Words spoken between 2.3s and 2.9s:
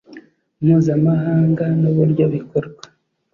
bikorwa